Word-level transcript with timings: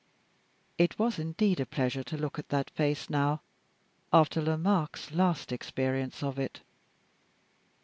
It 0.79 0.97
was 0.97 1.19
indeed 1.19 1.59
a 1.59 1.65
pleasure 1.67 2.01
to 2.05 2.17
look 2.17 2.39
at 2.39 2.49
that 2.49 2.71
face 2.71 3.07
now, 3.07 3.43
after 4.11 4.41
Lomaque's 4.41 5.11
last 5.11 5.51
experience 5.51 6.23
of 6.23 6.39
it. 6.39 6.61